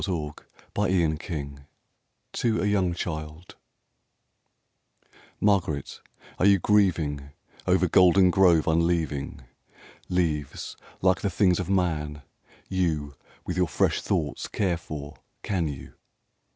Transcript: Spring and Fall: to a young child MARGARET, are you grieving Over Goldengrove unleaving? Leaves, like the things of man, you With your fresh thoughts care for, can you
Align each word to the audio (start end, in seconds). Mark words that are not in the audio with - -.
Spring 0.01 0.33
and 0.79 1.21
Fall: 1.23 1.57
to 2.33 2.59
a 2.59 2.65
young 2.65 2.95
child 2.95 3.55
MARGARET, 5.39 6.01
are 6.39 6.47
you 6.47 6.57
grieving 6.57 7.29
Over 7.67 7.87
Goldengrove 7.87 8.65
unleaving? 8.65 9.41
Leaves, 10.09 10.75
like 11.03 11.21
the 11.21 11.29
things 11.29 11.59
of 11.59 11.69
man, 11.69 12.23
you 12.67 13.13
With 13.45 13.57
your 13.57 13.67
fresh 13.67 14.01
thoughts 14.01 14.47
care 14.47 14.77
for, 14.77 15.17
can 15.43 15.67
you 15.67 15.93